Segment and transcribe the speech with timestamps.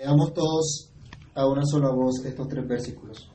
[0.00, 0.90] Leamos todos
[1.34, 3.30] a una sola voz estos tres versículos.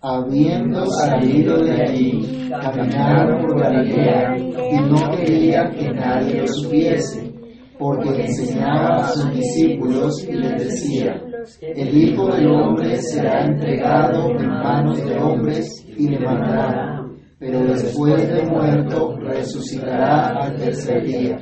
[0.00, 7.32] Habiendo salido de allí, caminaron por Galilea y no querían que nadie lo supiese,
[7.78, 11.22] porque enseñaba a sus discípulos y les decía,
[11.60, 18.28] el Hijo del Hombre será entregado en manos de hombres y le matarán, pero después
[18.28, 21.38] de muerto resucitará al tercer día.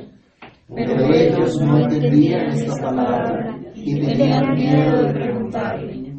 [0.67, 3.50] Pero ellos no entendían esta palabra
[3.83, 6.13] y tenían miedo de preguntarle.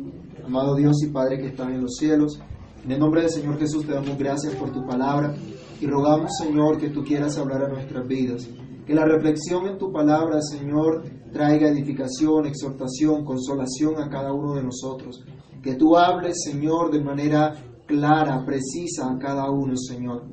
[0.45, 2.41] Amado Dios y Padre que estás en los cielos,
[2.84, 5.34] en el nombre del Señor Jesús te damos gracias por tu palabra
[5.80, 8.48] y rogamos, Señor, que tú quieras hablar a nuestras vidas.
[8.86, 14.64] Que la reflexión en tu palabra, Señor, traiga edificación, exhortación, consolación a cada uno de
[14.64, 15.24] nosotros.
[15.62, 17.55] Que tú hables, Señor, de manera
[17.86, 20.24] clara, precisa a cada uno, Señor.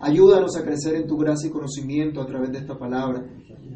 [0.00, 3.24] Ayúdanos a crecer en tu gracia y conocimiento a través de esta palabra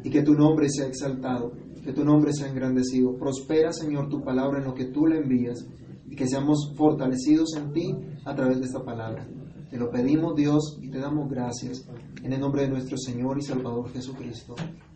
[0.03, 1.51] y que tu nombre sea exaltado,
[1.89, 3.17] que tu nombre sea engrandecido.
[3.17, 5.65] Prospera, Señor, tu palabra en lo que tú le envías
[6.07, 9.27] y que seamos fortalecidos en ti a través de esta palabra.
[9.71, 11.89] Te lo pedimos, Dios, y te damos gracias
[12.21, 14.53] en el nombre de nuestro Señor y Salvador Jesucristo.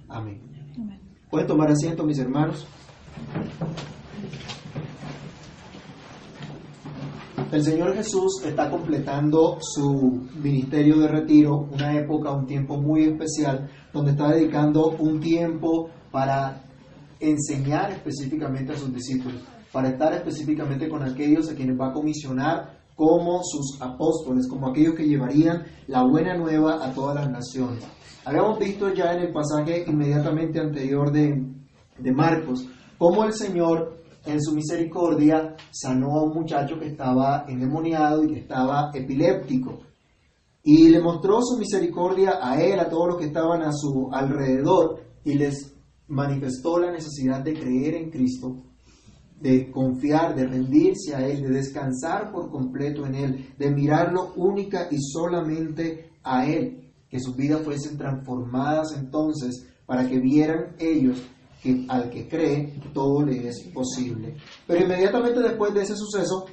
[0.08, 0.40] Amén.
[1.32, 2.68] Pueden tomar asiento, mis hermanos.
[7.52, 13.68] El Señor Jesús está completando su ministerio de retiro, una época, un tiempo muy especial,
[13.92, 16.63] donde está dedicando un tiempo para
[17.30, 22.80] enseñar específicamente a sus discípulos, para estar específicamente con aquellos a quienes va a comisionar
[22.96, 27.84] como sus apóstoles, como aquellos que llevarían la buena nueva a todas las naciones.
[28.26, 31.44] Habíamos visto ya en el pasaje inmediatamente anterior de,
[31.98, 38.24] de Marcos, cómo el Señor en su misericordia sanó a un muchacho que estaba endemoniado
[38.24, 39.80] y que estaba epiléptico.
[40.64, 45.02] Y le mostró su misericordia a él, a todos los que estaban a su alrededor,
[45.26, 45.73] y les
[46.14, 48.56] manifestó la necesidad de creer en Cristo,
[49.42, 54.88] de confiar, de rendirse a Él, de descansar por completo en Él, de mirarlo única
[54.90, 61.22] y solamente a Él, que sus vidas fuesen transformadas entonces para que vieran ellos
[61.62, 64.36] que al que cree todo le es posible.
[64.68, 66.46] Pero inmediatamente después de ese suceso,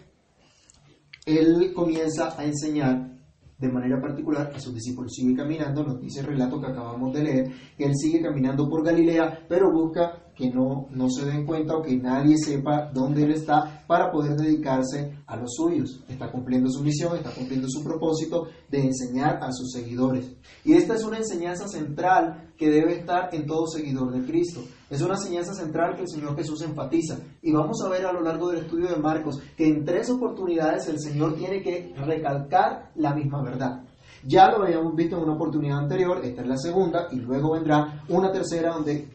[1.26, 3.19] Él comienza a enseñar
[3.60, 5.12] de manera particular a sus discípulos.
[5.12, 8.84] Sigue caminando, nos dice el relato que acabamos de leer, que él sigue caminando por
[8.84, 13.32] Galilea, pero busca que no, no se den cuenta o que nadie sepa dónde él
[13.32, 16.02] está para poder dedicarse a los suyos.
[16.08, 20.32] Está cumpliendo su misión, está cumpliendo su propósito de enseñar a sus seguidores.
[20.64, 24.60] Y esta es una enseñanza central que debe estar en todo seguidor de Cristo.
[24.88, 27.18] Es una enseñanza central que el Señor Jesús enfatiza.
[27.42, 30.88] Y vamos a ver a lo largo del estudio de Marcos que en tres oportunidades
[30.88, 33.84] el Señor tiene que recalcar la misma verdad.
[34.24, 38.04] Ya lo habíamos visto en una oportunidad anterior, esta es la segunda, y luego vendrá
[38.08, 39.08] una tercera donde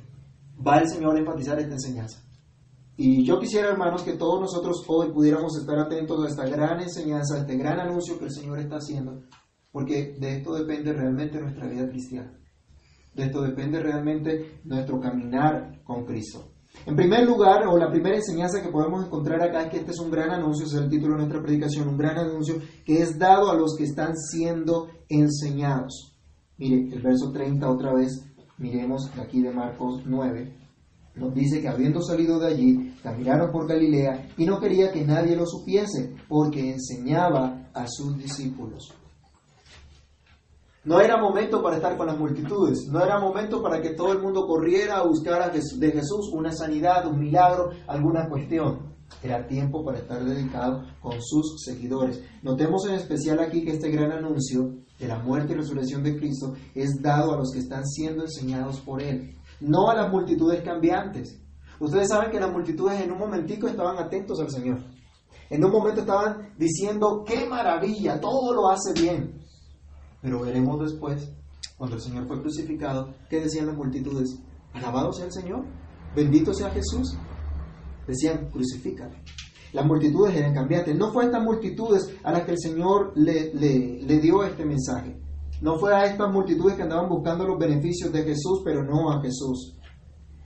[0.65, 2.21] va el Señor a enfatizar esta enseñanza.
[2.97, 7.35] Y yo quisiera, hermanos, que todos nosotros hoy pudiéramos estar atentos a esta gran enseñanza,
[7.35, 9.23] a este gran anuncio que el Señor está haciendo,
[9.71, 12.33] porque de esto depende realmente nuestra vida cristiana.
[13.13, 16.51] De esto depende realmente nuestro caminar con Cristo.
[16.85, 19.99] En primer lugar, o la primera enseñanza que podemos encontrar acá es que este es
[19.99, 22.55] un gran anuncio, ese es el título de nuestra predicación, un gran anuncio
[22.85, 26.15] que es dado a los que están siendo enseñados.
[26.57, 28.23] Mire, el verso 30 otra vez
[28.57, 30.65] miremos aquí de Marcos 9,
[31.15, 35.35] nos dice que habiendo salido de allí, caminaron por Galilea y no quería que nadie
[35.35, 38.93] lo supiese, porque enseñaba a sus discípulos.
[40.83, 44.21] No era momento para estar con las multitudes, no era momento para que todo el
[44.21, 48.93] mundo corriera a buscar de Jesús una sanidad, un milagro, alguna cuestión.
[49.23, 52.21] Era tiempo para estar dedicado con sus seguidores.
[52.43, 56.53] Notemos en especial aquí que este gran anuncio de la muerte y resurrección de Cristo
[56.73, 61.39] es dado a los que están siendo enseñados por Él, no a las multitudes cambiantes.
[61.79, 64.79] Ustedes saben que las multitudes en un momentico estaban atentos al Señor.
[65.49, 69.41] En un momento estaban diciendo, qué maravilla, todo lo hace bien.
[70.21, 71.31] Pero veremos después,
[71.77, 74.39] cuando el Señor fue crucificado, ¿qué decían las multitudes?
[74.73, 75.65] Alabado sea el Señor,
[76.15, 77.15] bendito sea Jesús.
[78.07, 79.15] Decían, crucifícalo.
[79.75, 80.97] Las multitudes eran cambiantes.
[80.97, 83.51] No fue a estas multitudes a las que el Señor le,
[84.21, 85.19] dio este mensaje.
[85.61, 89.21] No fue a estas multitudes que andaban buscando los beneficios de Jesús, pero no a
[89.21, 89.75] Jesús.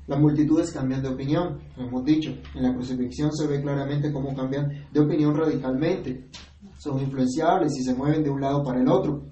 [0.08, 2.32] Las multitudes cambian de opinión, lo hemos dicho.
[2.56, 6.28] En la crucifixión se ve claramente cómo cambian de opinión radicalmente.
[6.80, 9.28] Son influenciables y se mueven de un lado para el otro.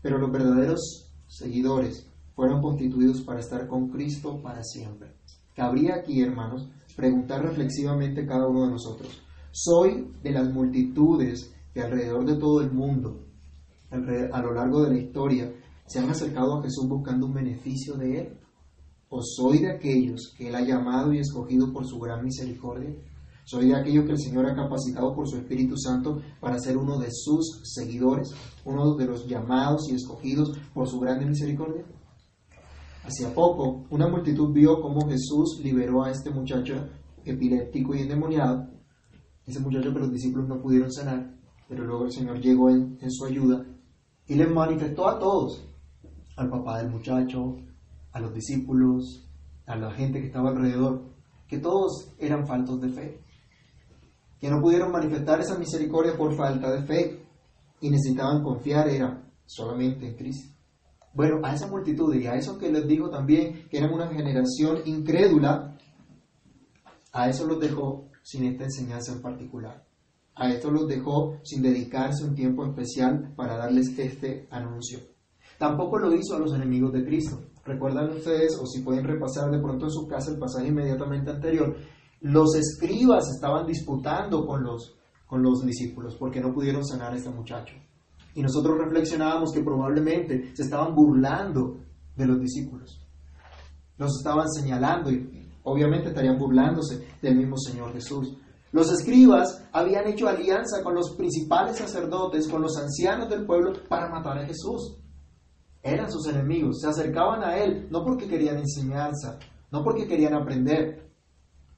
[0.00, 5.16] Pero los verdaderos seguidores fueron constituidos para estar con Cristo para siempre.
[5.56, 9.22] Cabría aquí, hermanos, preguntar reflexivamente cada uno de nosotros.
[9.50, 13.26] ¿Soy de las multitudes que alrededor de todo el mundo,
[13.90, 15.52] a lo largo de la historia,
[15.86, 18.38] se han acercado a Jesús buscando un beneficio de Él?
[19.08, 22.94] ¿O soy de aquellos que Él ha llamado y escogido por su gran misericordia?
[23.44, 26.98] ¿Soy de aquellos que el Señor ha capacitado por su Espíritu Santo para ser uno
[26.98, 28.30] de sus seguidores,
[28.64, 31.84] uno de los llamados y escogidos por su grande misericordia?
[33.04, 36.88] Hacía poco, una multitud vio cómo Jesús liberó a este muchacho
[37.24, 38.68] epiléptico y endemoniado,
[39.44, 41.34] ese muchacho que los discípulos no pudieron sanar,
[41.68, 43.64] pero luego el Señor llegó en, en su ayuda
[44.28, 45.64] y les manifestó a todos,
[46.36, 47.56] al papá del muchacho,
[48.12, 49.28] a los discípulos,
[49.66, 51.02] a la gente que estaba alrededor,
[51.48, 53.20] que todos eran faltos de fe,
[54.40, 57.26] que no pudieron manifestar esa misericordia por falta de fe
[57.80, 60.52] y necesitaban confiar era solamente en Cristo.
[61.14, 64.78] Bueno, a esa multitud y a eso que les digo también, que eran una generación
[64.86, 65.76] incrédula,
[67.12, 69.84] a eso los dejó sin esta enseñanza en particular.
[70.34, 75.00] A esto los dejó sin dedicarse un tiempo especial para darles este anuncio.
[75.58, 77.38] Tampoco lo hizo a los enemigos de Cristo.
[77.64, 81.76] Recuerdan ustedes, o si pueden repasar de pronto en su casa el pasaje inmediatamente anterior,
[82.20, 87.30] los escribas estaban disputando con los, con los discípulos porque no pudieron sanar a este
[87.30, 87.74] muchacho.
[88.34, 91.78] Y nosotros reflexionábamos que probablemente se estaban burlando
[92.16, 92.98] de los discípulos.
[93.98, 98.36] Los estaban señalando y obviamente estarían burlándose del mismo Señor Jesús.
[98.72, 104.08] Los escribas habían hecho alianza con los principales sacerdotes, con los ancianos del pueblo, para
[104.08, 104.96] matar a Jesús.
[105.82, 109.38] Eran sus enemigos, se acercaban a Él no porque querían enseñanza,
[109.70, 111.10] no porque querían aprender,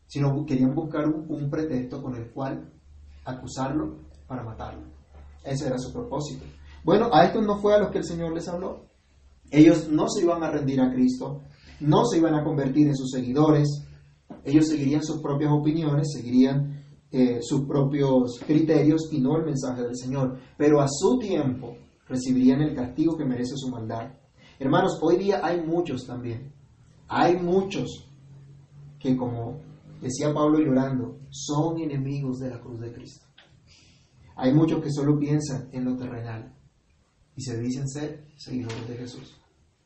[0.07, 2.71] sino querían buscar un, un pretexto con el cual
[3.25, 3.97] acusarlo
[4.29, 4.94] para matarlo.
[5.45, 6.45] Ese era su propósito.
[6.85, 8.87] Bueno, a estos no fue a los que el Señor les habló.
[9.51, 11.43] Ellos no se iban a rendir a Cristo,
[11.81, 13.69] no se iban a convertir en sus seguidores,
[14.45, 19.97] ellos seguirían sus propias opiniones, seguirían eh, sus propios criterios y no el mensaje del
[19.97, 20.39] Señor.
[20.57, 21.77] Pero a su tiempo
[22.09, 24.13] recibirían el castigo que merece su maldad.
[24.59, 26.53] Hermanos, hoy día hay muchos también.
[27.09, 28.09] Hay muchos
[28.99, 29.61] que, como
[30.01, 33.27] decía Pablo llorando, son enemigos de la cruz de Cristo.
[34.37, 36.53] Hay muchos que solo piensan en lo terrenal
[37.37, 39.41] y se dicen ser seguidores de Jesús.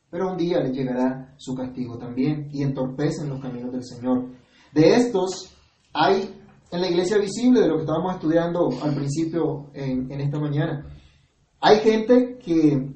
[0.09, 4.27] Pero un día les llegará su castigo también y entorpecen los caminos del Señor.
[4.73, 5.55] De estos
[5.93, 6.35] hay
[6.71, 10.85] en la iglesia visible, de lo que estábamos estudiando al principio en, en esta mañana.
[11.61, 12.95] Hay gente que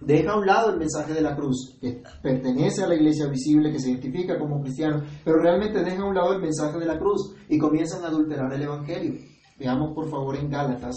[0.00, 3.72] deja a un lado el mensaje de la cruz, que pertenece a la iglesia visible,
[3.72, 6.98] que se identifica como cristiano, pero realmente deja a un lado el mensaje de la
[6.98, 9.14] cruz y comienzan a adulterar el Evangelio.
[9.58, 10.94] Veamos por favor en Gálatas,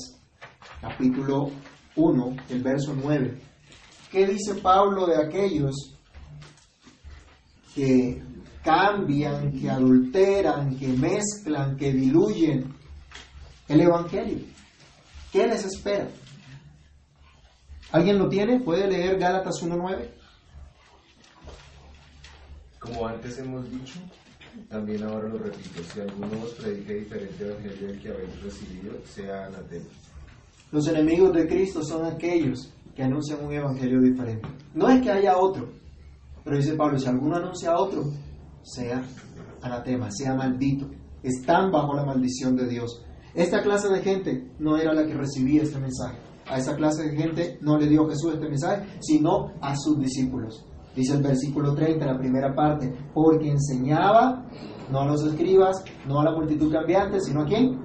[0.80, 1.50] capítulo
[1.96, 3.42] 1, el verso 9.
[4.12, 5.96] ¿Qué dice Pablo de aquellos
[7.74, 8.22] que
[8.64, 12.72] cambian, que adulteran, que mezclan, que diluyen
[13.68, 14.46] el Evangelio?
[15.32, 16.08] ¿Qué les espera?
[17.92, 18.60] ¿Alguien lo tiene?
[18.60, 20.08] ¿Puede leer Gálatas 1.9?
[22.78, 24.00] Como antes hemos dicho,
[24.70, 29.46] también ahora lo repito, si alguno os predica diferente evangelio del que habéis recibido, sea
[29.48, 29.86] anatema.
[30.72, 34.48] Los enemigos de Cristo son aquellos que anuncian un evangelio diferente.
[34.74, 35.70] No es que haya otro,
[36.44, 38.12] pero dice Pablo, si alguno anuncia otro,
[38.64, 39.04] sea
[39.62, 40.90] anatema, sea maldito.
[41.24, 43.04] Están bajo la maldición de Dios.
[43.34, 46.18] Esta clase de gente no era la que recibía este mensaje.
[46.48, 50.66] A esa clase de gente no le dio Jesús este mensaje, sino a sus discípulos.
[50.96, 54.46] Dice el versículo 30, la primera parte, porque enseñaba
[54.92, 57.80] no a los escribas, no a la multitud cambiante, sino a quién?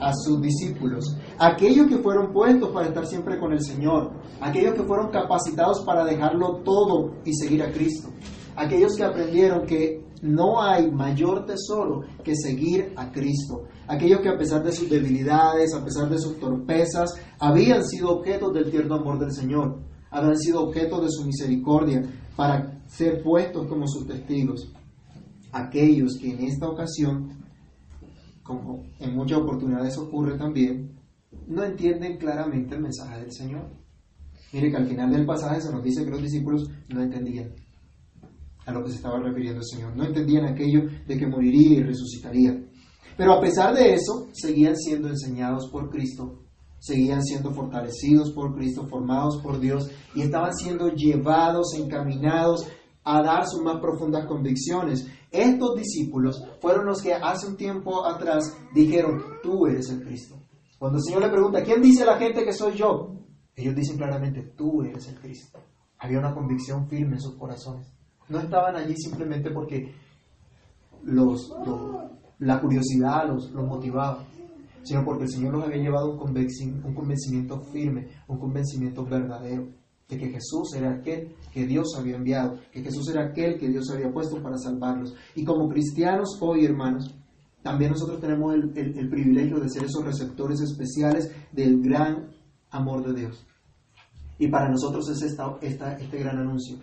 [0.00, 1.16] A sus discípulos.
[1.38, 4.10] Aquellos que fueron puestos para estar siempre con el Señor.
[4.40, 8.08] Aquellos que fueron capacitados para dejarlo todo y seguir a Cristo.
[8.56, 13.64] Aquellos que aprendieron que no hay mayor tesoro que seguir a Cristo.
[13.86, 18.52] Aquellos que a pesar de sus debilidades, a pesar de sus torpezas, habían sido objetos
[18.54, 19.78] del tierno amor del Señor.
[20.10, 22.02] Habían sido objetos de su misericordia
[22.36, 24.72] para ser puestos como sus testigos.
[25.52, 27.30] Aquellos que en esta ocasión,
[28.42, 30.94] como en muchas oportunidades ocurre también,
[31.46, 33.70] no entienden claramente el mensaje del Señor.
[34.52, 37.52] Mire que al final del pasaje se nos dice que los discípulos no entendían
[38.66, 39.96] a lo que se estaba refiriendo el Señor.
[39.96, 42.62] No entendían aquello de que moriría y resucitaría.
[43.16, 46.45] Pero a pesar de eso, seguían siendo enseñados por Cristo,
[46.78, 52.66] seguían siendo fortalecidos por Cristo, formados por Dios y estaban siendo llevados, encaminados
[53.04, 55.06] a dar sus más profundas convicciones.
[55.30, 60.36] Estos discípulos fueron los que hace un tiempo atrás dijeron, tú eres el Cristo.
[60.78, 63.14] Cuando el Señor le pregunta, ¿quién dice la gente que soy yo?
[63.54, 65.58] Ellos dicen claramente, tú eres el Cristo.
[65.98, 67.90] Había una convicción firme en sus corazones.
[68.28, 69.94] No estaban allí simplemente porque
[71.04, 71.50] los,
[72.40, 74.25] la curiosidad los motivaba,
[74.86, 79.04] sino porque el Señor los había llevado a un, convenci- un convencimiento firme, un convencimiento
[79.04, 79.68] verdadero.
[80.08, 83.90] de que Jesús era aquel que Dios había enviado, que Jesús era aquel que Dios
[83.90, 85.12] había puesto para salvarlos.
[85.34, 87.12] Y como cristianos hoy, hermanos,
[87.60, 92.30] también nosotros tenemos el, privilegio de ser esos receptores especiales del gran
[92.70, 93.44] amor de Dios.
[94.38, 96.76] Y para nosotros es esta, este gran anuncio,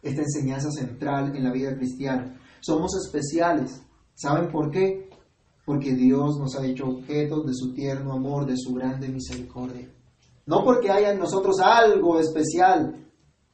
[0.00, 2.38] esta enseñanza central en la vida cristiana.
[2.60, 3.82] Somos especiales.
[4.14, 5.10] ¿Saben por qué?
[5.70, 9.88] Porque Dios nos ha hecho objetos de su tierno amor, de su grande misericordia.
[10.44, 13.06] No porque haya en nosotros algo especial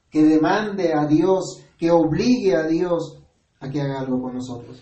[0.09, 3.23] que demande a Dios, que obligue a Dios
[3.61, 4.81] a que haga algo con nosotros.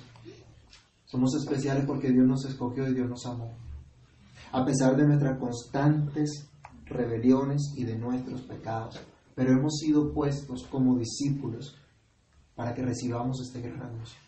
[1.07, 3.51] Somos especiales porque Dios nos escogió y Dios nos amó.
[4.53, 6.49] A pesar de nuestras constantes
[6.85, 9.01] rebeliones y de nuestros pecados,
[9.35, 11.77] pero hemos sido puestos como discípulos
[12.55, 14.21] para que recibamos este gran anuncio.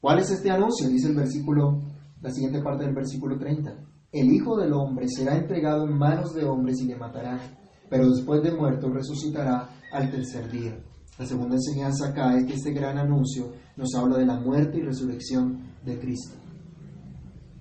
[0.00, 0.88] ¿Cuál es este anuncio?
[0.88, 1.82] Dice el versículo,
[2.20, 3.74] la siguiente parte del versículo 30.
[4.12, 7.40] El Hijo del Hombre será entregado en manos de hombres y le matarán,
[7.88, 10.78] pero después de muerto resucitará al tercer día.
[11.18, 14.82] La segunda enseñanza acá es que este gran anuncio nos habla de la muerte y
[14.82, 16.36] resurrección de Cristo.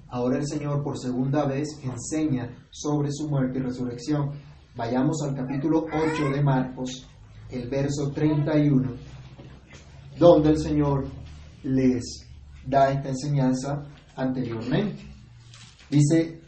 [0.10, 4.32] Ahora el Señor por segunda vez enseña sobre su muerte y resurrección.
[4.76, 7.08] Vayamos al capítulo 8 de Marcos,
[7.50, 8.92] el verso 31,
[10.18, 11.06] donde el Señor
[11.64, 12.26] les
[12.66, 13.84] da esta enseñanza
[14.18, 15.04] anteriormente.
[15.90, 16.42] Dice,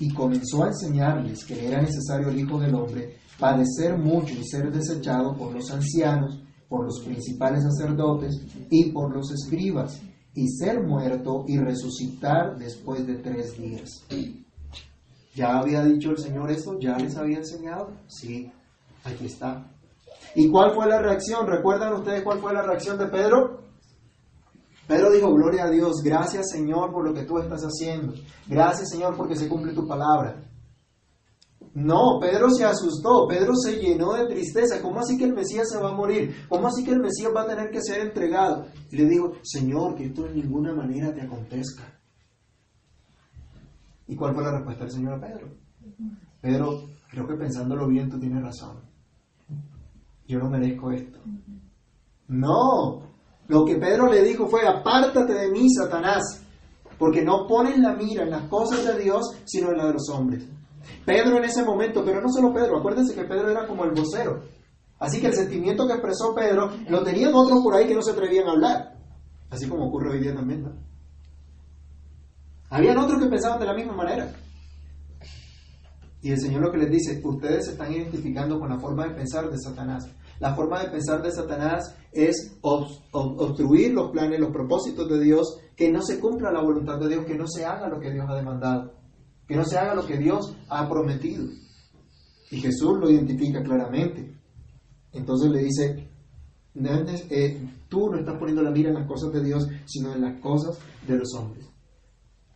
[0.00, 4.72] y comenzó a enseñarles que era necesario el Hijo del Hombre padecer mucho y ser
[4.72, 8.34] desechado por los ancianos, por los principales sacerdotes
[8.70, 10.00] y por los escribas
[10.34, 13.90] y ser muerto y resucitar después de tres días.
[15.34, 16.78] ¿Ya había dicho el Señor esto?
[16.80, 17.92] ¿Ya les había enseñado?
[18.08, 18.50] Sí,
[19.04, 19.70] aquí está.
[20.34, 21.46] ¿Y cuál fue la reacción?
[21.46, 23.67] ¿Recuerdan ustedes cuál fue la reacción de Pedro?
[24.88, 28.14] Pedro dijo, gloria a Dios, gracias Señor por lo que tú estás haciendo.
[28.48, 30.42] Gracias Señor porque se cumple tu palabra.
[31.74, 34.80] No, Pedro se asustó, Pedro se llenó de tristeza.
[34.80, 36.34] ¿Cómo así que el Mesías se va a morir?
[36.48, 38.66] ¿Cómo así que el Mesías va a tener que ser entregado?
[38.90, 41.84] Y le dijo, Señor, que esto de ninguna manera te acontezca.
[44.06, 45.48] ¿Y cuál fue la respuesta del Señor a Pedro?
[46.40, 46.80] Pedro,
[47.10, 48.80] creo que pensándolo bien, tú tienes razón.
[50.26, 51.20] Yo no merezco esto.
[52.28, 53.07] No,
[53.48, 56.42] lo que Pedro le dijo fue, apártate de mí, Satanás,
[56.98, 60.08] porque no pones la mira en las cosas de Dios, sino en las de los
[60.10, 60.46] hombres.
[61.04, 64.42] Pedro en ese momento, pero no solo Pedro, acuérdense que Pedro era como el vocero.
[64.98, 68.12] Así que el sentimiento que expresó Pedro lo tenían otros por ahí que no se
[68.12, 68.96] atrevían a hablar.
[69.50, 70.66] Así como ocurre hoy día también.
[72.70, 74.30] Habían otros que pensaban de la misma manera.
[76.20, 79.14] Y el Señor lo que les dice, ustedes se están identificando con la forma de
[79.14, 80.04] pensar de Satanás.
[80.40, 85.90] La forma de pensar de Satanás es obstruir los planes, los propósitos de Dios, que
[85.90, 88.34] no se cumpla la voluntad de Dios, que no se haga lo que Dios ha
[88.34, 88.94] demandado,
[89.46, 91.44] que no se haga lo que Dios ha prometido.
[92.50, 94.36] Y Jesús lo identifica claramente.
[95.12, 96.08] Entonces le dice,
[97.30, 100.40] eh, tú no estás poniendo la mira en las cosas de Dios, sino en las
[100.40, 101.66] cosas de los hombres.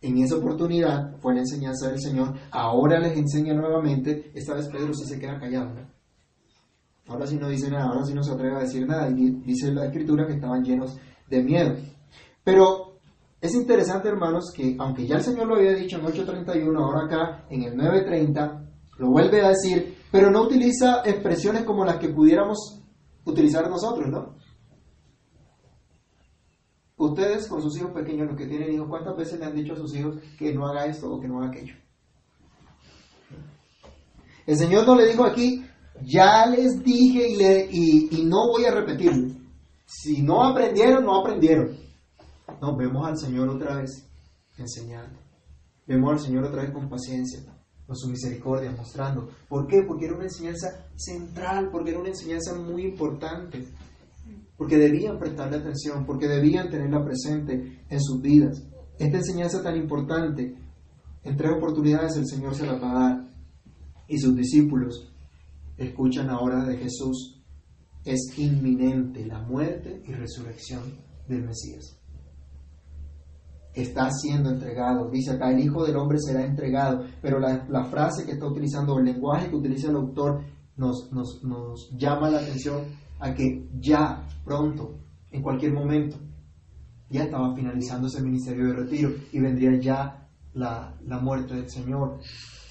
[0.01, 2.33] En esa oportunidad fue la enseñanza del Señor.
[2.51, 4.31] Ahora les enseña nuevamente.
[4.33, 5.92] Esta vez Pedro se queda callado.
[7.07, 9.09] Ahora sí no dice nada, ahora sí no se atreve a decir nada.
[9.09, 10.97] Y dice la escritura que estaban llenos
[11.29, 11.75] de miedo.
[12.43, 12.99] Pero
[13.41, 17.45] es interesante, hermanos, que aunque ya el Señor lo había dicho en 8.31, ahora acá
[17.49, 18.69] en el 9.30,
[18.99, 22.81] lo vuelve a decir, pero no utiliza expresiones como las que pudiéramos
[23.25, 24.35] utilizar nosotros, ¿no?
[26.95, 29.77] Ustedes con sus hijos pequeños, los que tienen hijos, ¿cuántas veces le han dicho a
[29.77, 31.75] sus hijos que no haga esto o que no haga aquello?
[34.45, 35.65] El Señor no le dijo aquí,
[36.05, 39.33] ya les dije y, no voy a repetirlo.
[39.85, 41.75] Si no aprendieron, no aprendieron.
[42.61, 44.07] No, vemos al Señor otra vez
[44.57, 45.19] enseñando.
[45.85, 47.41] Vemos al Señor otra vez con paciencia,
[47.85, 49.29] con su misericordia, mostrando.
[49.49, 49.83] ¿Por qué?
[49.87, 53.67] Porque era una enseñanza central, porque era una enseñanza muy importante
[54.57, 58.63] porque debían prestarle atención, porque debían tenerla presente en sus vidas.
[58.99, 60.55] Esta enseñanza tan importante,
[61.23, 63.29] en tres oportunidades el Señor se la va a dar
[64.07, 65.12] y sus discípulos
[65.87, 67.41] escuchan ahora de Jesús.
[68.05, 70.81] Es inminente la muerte y resurrección
[71.27, 71.99] del Mesías.
[73.73, 75.09] Está siendo entregado.
[75.09, 77.05] Dice acá, el Hijo del Hombre será entregado.
[77.21, 80.43] Pero la, frase que está utilizando, el lenguaje que utiliza el autor,
[80.75, 82.83] nos llama la atención
[83.19, 84.99] a que ya, pronto,
[85.31, 86.17] en cualquier momento,
[87.09, 92.19] ya estaba finalizando ese ministerio de retiro y vendría ya la, la muerte del Señor.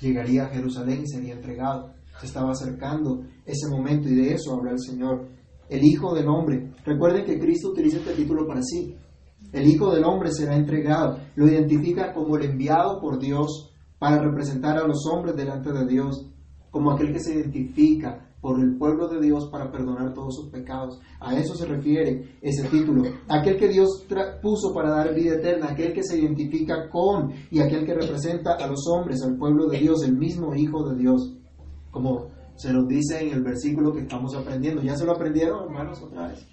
[0.01, 1.95] Llegaría a Jerusalén y sería entregado.
[2.21, 5.29] Se estaba acercando ese momento y de eso habla el Señor.
[5.69, 6.73] El Hijo del Hombre.
[6.85, 8.97] Recuerden que Cristo utiliza este título para sí.
[9.53, 11.19] El Hijo del Hombre será entregado.
[11.35, 16.27] Lo identifica como el enviado por Dios para representar a los hombres delante de Dios,
[16.71, 20.99] como aquel que se identifica por el pueblo de Dios para perdonar todos sus pecados.
[21.21, 23.05] A eso se refiere ese título.
[23.29, 24.05] Aquel que Dios
[24.43, 28.67] puso para dar vida eterna, aquel que se identifica con y aquel que representa a
[28.67, 31.37] los hombres, al pueblo de Dios, el mismo Hijo de Dios.
[31.93, 34.83] Como se nos dice en el versículo que estamos aprendiendo.
[34.83, 36.45] ¿Ya se lo aprendieron, hermanos, otra vez?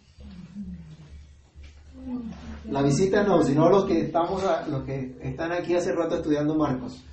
[2.66, 7.04] La visita no, sino los que estamos los que están aquí hace rato estudiando Marcos.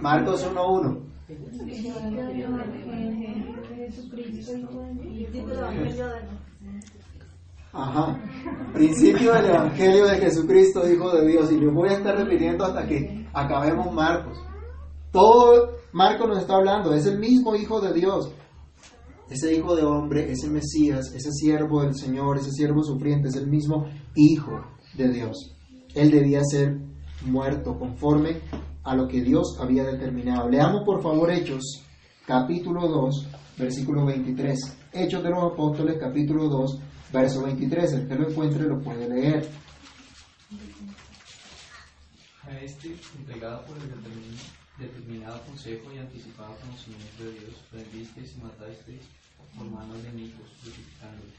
[0.00, 0.98] Marcos 1.1.
[7.72, 8.18] Ajá.
[8.72, 11.52] Principio del Evangelio de Jesucristo, Hijo de Dios.
[11.52, 14.38] Y lo voy a estar repitiendo hasta que acabemos Marcos.
[15.12, 18.30] Todo Marcos nos está hablando, es el mismo Hijo de Dios.
[19.28, 23.48] Ese Hijo de hombre, ese Mesías, ese siervo del Señor, ese siervo sufriente, es el
[23.48, 24.64] mismo Hijo
[24.94, 25.56] de Dios.
[25.94, 26.78] Él debía ser
[27.22, 28.40] muerto conforme
[28.84, 30.48] a lo que Dios había determinado.
[30.48, 31.82] Leamos por favor Hechos,
[32.24, 33.26] capítulo 2,
[33.58, 34.58] versículo 23.
[34.92, 36.80] Hechos de los Apóstoles, capítulo 2,
[37.12, 37.92] verso 23.
[37.94, 39.48] El que lo encuentre lo puede leer.
[42.44, 44.59] A este, entregado por el determinado
[45.46, 49.02] consejo y anticipado conocimiento de Dios, prendisteis y matasteis
[49.56, 51.30] por manos de enemigos, crucificándolo.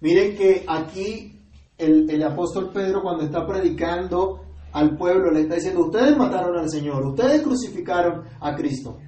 [0.00, 1.40] Miren que aquí
[1.76, 6.70] el, el apóstol Pedro cuando está predicando al pueblo le está diciendo, ustedes mataron al
[6.70, 8.98] Señor, ustedes crucificaron a Cristo.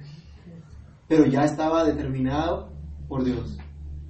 [1.07, 2.71] Pero ya estaba determinado
[3.07, 3.57] por Dios.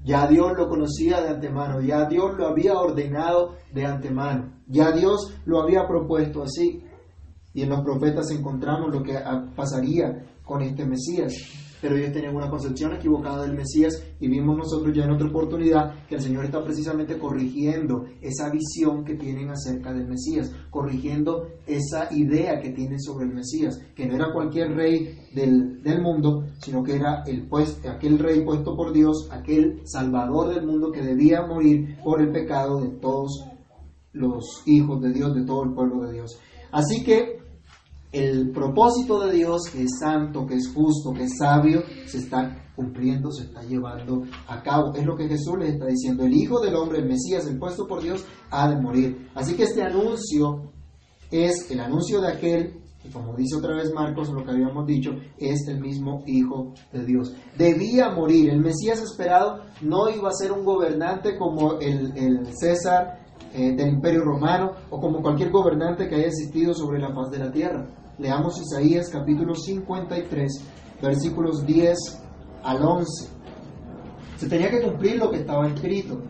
[0.03, 5.35] Ya Dios lo conocía de antemano, ya Dios lo había ordenado de antemano, ya Dios
[5.45, 6.83] lo había propuesto así.
[7.53, 9.17] Y en los profetas encontramos lo que
[9.55, 11.33] pasaría con este Mesías
[11.81, 16.05] pero ellos tenían una concepción equivocada del Mesías y vimos nosotros ya en otra oportunidad
[16.07, 22.07] que el Señor está precisamente corrigiendo esa visión que tienen acerca del Mesías, corrigiendo esa
[22.13, 26.83] idea que tienen sobre el Mesías, que no era cualquier rey del, del mundo, sino
[26.83, 31.45] que era el pues, aquel rey puesto por Dios, aquel salvador del mundo que debía
[31.45, 33.45] morir por el pecado de todos
[34.13, 36.37] los hijos de Dios, de todo el pueblo de Dios.
[36.71, 37.40] Así que
[38.11, 42.61] el propósito de Dios, que es santo, que es justo, que es sabio, se está
[42.75, 44.93] cumpliendo, se está llevando a cabo.
[44.95, 46.23] Es lo que Jesús les está diciendo.
[46.23, 49.29] El Hijo del Hombre, el Mesías, el puesto por Dios, ha de morir.
[49.33, 50.71] Así que este anuncio
[51.29, 55.11] es el anuncio de aquel, y como dice otra vez Marcos, lo que habíamos dicho,
[55.37, 57.33] es el mismo Hijo de Dios.
[57.57, 58.49] Debía morir.
[58.49, 63.19] El Mesías esperado no iba a ser un gobernante como el, César
[63.53, 67.39] eh, del Imperio Romano o como cualquier gobernante que haya existido sobre la faz de
[67.39, 67.87] la tierra.
[68.21, 70.63] Leamos Isaías capítulo 53,
[71.01, 71.97] versículos 10
[72.61, 73.29] al 11.
[74.37, 76.21] Se tenía que cumplir lo que estaba escrito.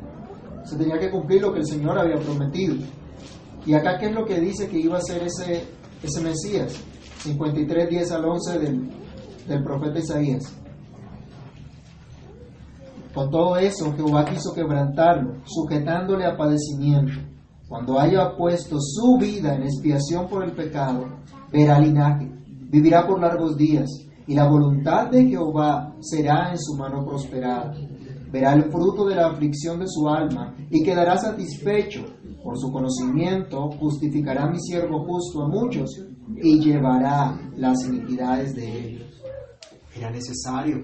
[0.63, 2.75] Se tenía que cumplir lo que el Señor había prometido.
[3.65, 5.65] Y acá, ¿qué es lo que dice que iba a ser ese,
[6.01, 6.73] ese Mesías?
[7.23, 8.89] 53, 10 al 11 del,
[9.49, 10.43] del profeta Isaías.
[13.13, 17.19] Con todo eso, Jehová quiso quebrantarlo, sujetándole a padecimiento.
[17.67, 21.19] Cuando haya puesto su vida en expiación por el pecado,
[21.52, 22.32] verá linaje,
[22.70, 23.90] vivirá por largos días,
[24.28, 27.74] y la voluntad de Jehová será en su mano prosperada.
[28.32, 32.06] Verá el fruto de la aflicción de su alma y quedará satisfecho.
[32.42, 35.90] Por su conocimiento justificará mi siervo justo a muchos
[36.42, 39.22] y llevará las iniquidades de ellos.
[39.96, 40.82] Era necesario.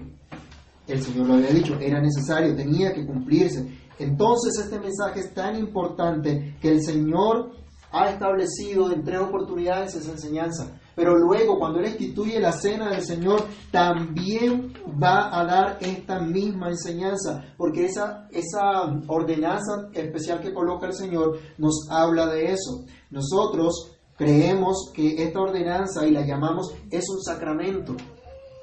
[0.86, 3.66] El Señor lo había dicho, era necesario, tenía que cumplirse.
[3.98, 7.52] Entonces este mensaje es tan importante que el Señor
[7.90, 10.78] ha establecido en tres oportunidades esa enseñanza.
[10.94, 16.70] Pero luego, cuando Él instituye la cena del Señor, también va a dar esta misma
[16.70, 22.84] enseñanza, porque esa, esa ordenanza especial que coloca el Señor nos habla de eso.
[23.10, 27.94] Nosotros creemos que esta ordenanza, y la llamamos, es un sacramento,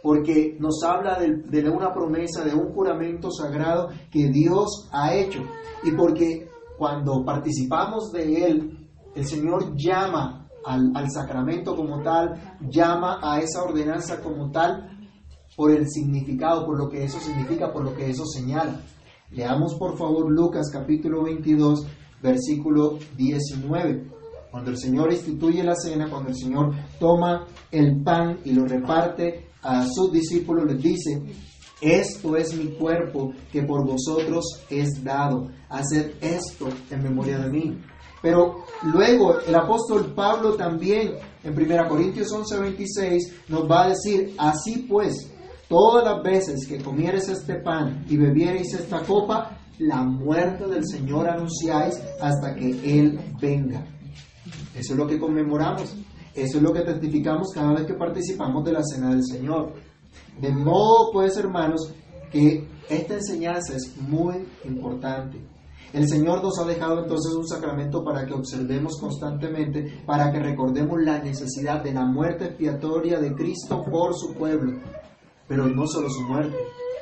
[0.03, 5.39] porque nos habla de, de una promesa, de un juramento sagrado que Dios ha hecho,
[5.83, 8.84] y porque cuando participamos de Él,
[9.15, 14.89] el Señor llama al, sacramento como tal, llama a esa ordenanza como tal
[15.55, 18.81] por el significado, por lo que eso significa, por lo que eso señala.
[19.31, 21.85] Leamos por favor Lucas capítulo 22,
[22.21, 24.11] versículo 19.
[24.51, 29.49] Cuando el Señor instituye la cena, cuando el Señor toma el pan y lo reparte
[29.61, 31.21] a sus discípulos, les dice,
[31.81, 35.49] esto es mi cuerpo que por vosotros es dado.
[35.69, 37.77] Haced esto en memoria de mí.
[38.25, 41.11] Pero luego el apóstol Pablo también
[41.43, 45.31] en 1 Corintios 11:26 nos va a decir, así pues,
[45.69, 51.29] todas las veces que comieres este pan y bebiereis esta copa, la muerte del Señor
[51.29, 53.85] anunciáis hasta que Él venga.
[54.73, 55.95] Eso es lo que conmemoramos,
[56.33, 59.73] eso es lo que testificamos cada vez que participamos de la cena del Señor.
[60.41, 61.93] De modo, pues, hermanos,
[62.31, 65.54] que esta enseñanza es muy importante.
[65.93, 70.99] El Señor nos ha dejado entonces un sacramento para que observemos constantemente, para que recordemos
[71.01, 74.79] la necesidad de la muerte expiatoria de Cristo por su pueblo,
[75.47, 76.57] pero no solo su muerte,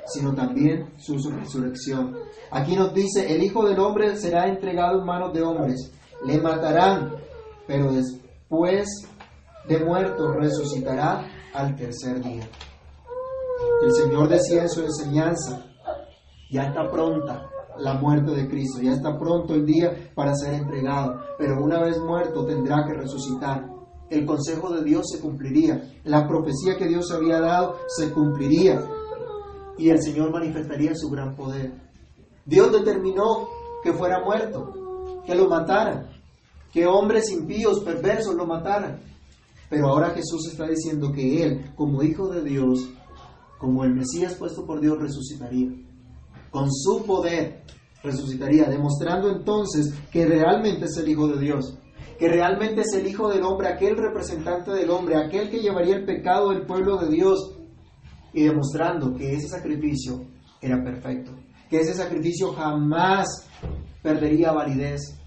[0.06, 2.15] sino también su resurrección.
[2.52, 5.91] Aquí nos dice, el Hijo del Hombre será entregado en manos de hombres,
[6.26, 7.15] le matarán,
[7.65, 8.88] pero después
[9.67, 12.48] de muerto resucitará al tercer día.
[13.84, 15.65] El Señor decía en su enseñanza,
[16.52, 21.19] ya está pronta la muerte de Cristo, ya está pronto el día para ser entregado,
[21.38, 23.69] pero una vez muerto tendrá que resucitar.
[24.09, 28.79] El consejo de Dios se cumpliría, la profecía que Dios había dado se cumpliría
[29.77, 31.73] y el Señor manifestaría su gran poder.
[32.45, 33.47] Dios determinó
[33.83, 36.07] que fuera muerto, que lo mataran,
[36.71, 38.99] que hombres impíos, perversos lo mataran.
[39.69, 42.89] Pero ahora Jesús está diciendo que Él, como Hijo de Dios,
[43.57, 45.71] como el Mesías puesto por Dios, resucitaría.
[46.54, 47.63] Con su poder
[48.04, 51.80] resucitaría, demostrando entonces que realmente es el Hijo de Dios,
[52.20, 56.06] que realmente es el Hijo del hombre, aquel representante del hombre, aquel que llevaría el
[56.06, 57.58] pecado del pueblo de Dios,
[58.34, 60.28] y demostrando que ese sacrificio
[60.62, 61.32] era perfecto,
[61.72, 63.50] que ese sacrificio jamás
[64.04, 65.18] perdería validez,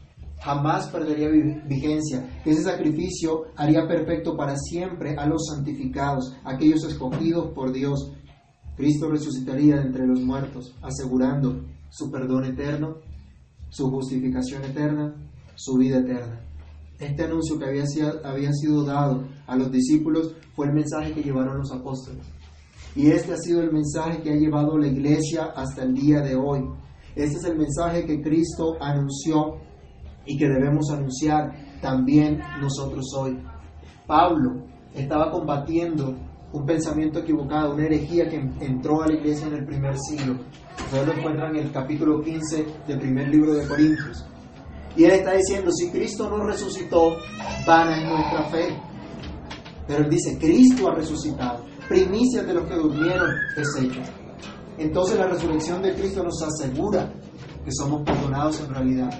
[0.40, 1.28] jamás perdería
[1.66, 8.12] vigencia, que ese sacrificio haría perfecto para siempre a los santificados, aquellos escogidos por Dios.
[8.76, 12.96] Cristo resucitaría entre los muertos, asegurando su perdón eterno,
[13.70, 15.14] su justificación eterna,
[15.54, 16.40] su vida eterna.
[16.98, 21.22] Este anuncio que había sido, había sido dado a los discípulos fue el mensaje que
[21.22, 22.26] llevaron los apóstoles.
[22.94, 26.34] Y este ha sido el mensaje que ha llevado la iglesia hasta el día de
[26.34, 26.60] hoy.
[27.14, 29.58] Este es el mensaje que Cristo anunció
[30.24, 33.38] y que debemos anunciar también nosotros hoy.
[34.06, 36.16] Pablo estaba combatiendo
[36.52, 40.38] un pensamiento equivocado, una herejía que entró a la iglesia en el primer siglo.
[40.84, 44.24] Ustedes lo encuentran en el capítulo 15 del primer libro de Corintios.
[44.96, 47.16] Y él está diciendo, si Cristo no resucitó,
[47.66, 48.76] vana es nuestra fe.
[49.86, 54.00] Pero él dice, Cristo ha resucitado primicias de los que durmieron es hecho.
[54.78, 57.12] Entonces la resurrección de Cristo nos asegura
[57.64, 59.10] que somos perdonados en realidad.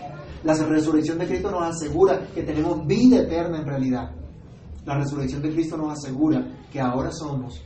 [0.45, 4.11] La resurrección de Cristo nos asegura que tenemos vida eterna en realidad.
[4.87, 7.61] La resurrección de Cristo nos asegura que ahora somos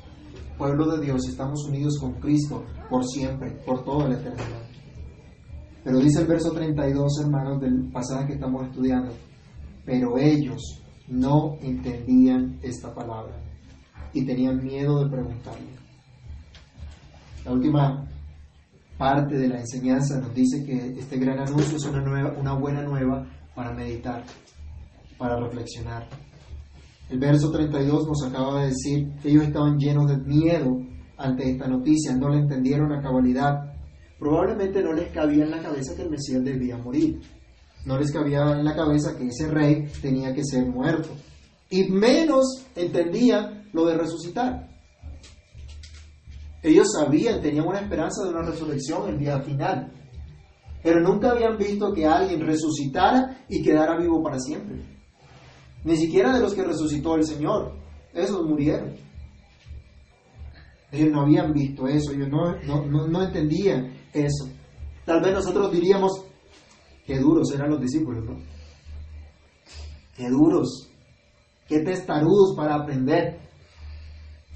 [0.56, 4.62] pueblo de Dios y estamos unidos con Cristo por siempre, por toda la eternidad.
[5.85, 9.12] Pero dice el verso 32, hermanos, del pasaje que estamos estudiando,
[9.85, 13.35] pero ellos no entendían esta palabra
[14.12, 15.70] y tenían miedo de preguntarle.
[17.44, 18.06] La última
[18.98, 22.83] parte de la enseñanza nos dice que este gran anuncio es una, nueva, una buena
[22.83, 24.24] nueva para meditar,
[25.16, 26.06] para reflexionar.
[27.10, 30.78] El verso 32 nos acaba de decir que ellos estaban llenos de miedo
[31.16, 33.74] ante esta noticia, no la entendieron a cabalidad.
[34.16, 37.20] Probablemente no les cabía en la cabeza que el Mesías debía morir.
[37.84, 41.08] No les cabía en la cabeza que ese rey tenía que ser muerto.
[41.68, 44.68] Y menos entendían lo de resucitar.
[46.62, 49.90] Ellos sabían, tenían una esperanza de una resurrección el día final,
[50.80, 54.99] pero nunca habían visto que alguien resucitara y quedara vivo para siempre.
[55.84, 57.72] Ni siquiera de los que resucitó el Señor,
[58.12, 58.94] esos murieron.
[60.92, 64.48] Ellos no habían visto eso, ellos no, no, no entendían eso.
[65.04, 66.24] Tal vez nosotros diríamos,
[67.06, 68.36] qué duros eran los discípulos, ¿no?
[70.16, 70.88] Qué duros,
[71.66, 73.38] qué testarudos para aprender.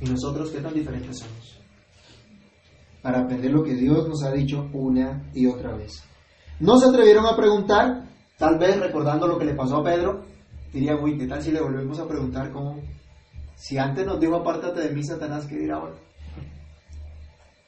[0.01, 1.61] ¿Y nosotros qué tan diferentes somos?
[3.01, 6.03] Para aprender lo que Dios nos ha dicho una y otra vez.
[6.59, 10.25] No se atrevieron a preguntar, tal vez recordando lo que le pasó a Pedro,
[10.75, 12.81] dirían, uy, ¿qué tal si le volvemos a preguntar cómo?
[13.55, 15.95] Si antes nos dijo apártate de mí, Satanás, ¿qué dirá ahora?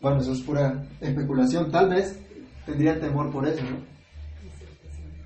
[0.01, 1.71] Bueno, eso es pura especulación.
[1.71, 2.19] Tal vez
[2.67, 3.79] tendrían temor por eso, ¿no?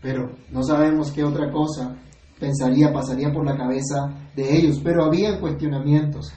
[0.02, 1.96] Pero no sabemos qué otra cosa
[2.38, 4.80] pensaría, pasaría por la cabeza de ellos.
[4.84, 6.32] Pero habían cuestionamientos.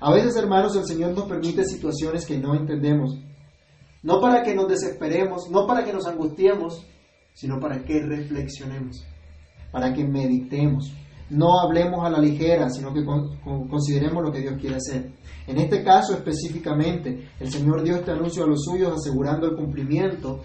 [0.00, 3.18] A veces, hermanos, el Señor nos permite situaciones que no entendemos.
[4.02, 6.86] No para que nos desesperemos, no para que nos angustiemos,
[7.34, 9.04] sino para que reflexionemos,
[9.76, 10.90] para que meditemos.
[11.28, 15.12] No hablemos a la ligera, sino que consideremos lo que Dios quiere hacer.
[15.46, 20.40] En este caso específicamente, el Señor dio este anuncio a los suyos asegurando el cumplimiento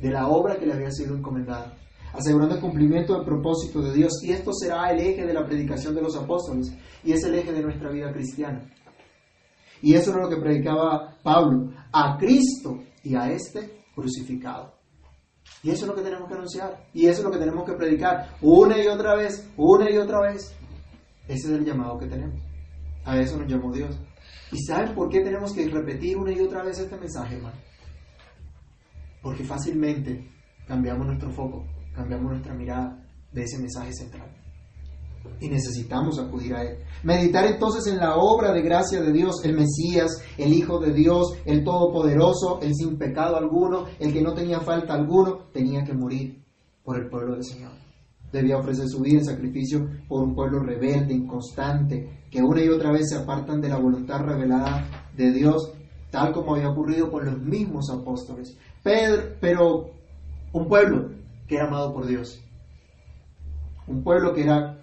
[0.00, 1.76] de la obra que le había sido encomendada,
[2.12, 4.12] asegurando el cumplimiento del propósito de Dios.
[4.22, 7.50] Y esto será el eje de la predicación de los apóstoles y es el eje
[7.50, 8.62] de nuestra vida cristiana.
[9.82, 14.77] Y eso era lo que predicaba Pablo, a Cristo y a este crucificado.
[15.62, 16.86] Y eso es lo que tenemos que anunciar.
[16.92, 20.20] Y eso es lo que tenemos que predicar una y otra vez, una y otra
[20.20, 20.54] vez.
[21.26, 22.40] Ese es el llamado que tenemos.
[23.04, 23.98] A eso nos llamó Dios.
[24.52, 27.56] ¿Y saben por qué tenemos que repetir una y otra vez este mensaje, hermano?
[29.22, 30.26] Porque fácilmente
[30.66, 34.37] cambiamos nuestro foco, cambiamos nuestra mirada de ese mensaje central.
[35.40, 36.78] Y necesitamos acudir a Él.
[37.02, 41.34] Meditar entonces en la obra de gracia de Dios, el Mesías, el Hijo de Dios,
[41.44, 46.42] el Todopoderoso, el sin pecado alguno, el que no tenía falta alguno, tenía que morir
[46.84, 47.72] por el pueblo del Señor.
[48.32, 52.92] Debía ofrecer su vida en sacrificio por un pueblo rebelde, inconstante, que una y otra
[52.92, 54.86] vez se apartan de la voluntad revelada
[55.16, 55.72] de Dios,
[56.10, 58.56] tal como había ocurrido con los mismos apóstoles.
[58.82, 59.90] Pedro, pero
[60.52, 61.10] un pueblo
[61.46, 62.42] que era amado por Dios,
[63.86, 64.77] un pueblo que era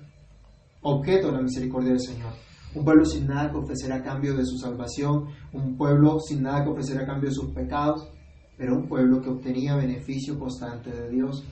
[0.88, 2.32] objeto de la misericordia del Señor,
[2.76, 6.64] un pueblo sin nada que ofrecer a cambio de su salvación, un pueblo sin nada
[6.64, 8.08] que ofrecer a cambio de sus pecados,
[8.56, 11.44] pero un pueblo que obtenía beneficio constante de Dios,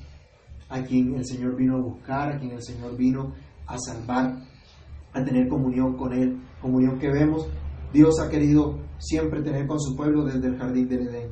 [0.69, 3.33] a quien el Señor vino a buscar, a quien el Señor vino
[3.65, 4.37] a salvar,
[5.13, 7.47] a tener comunión con Él, comunión que vemos,
[7.91, 11.31] Dios ha querido siempre tener con su pueblo desde el jardín del Edén.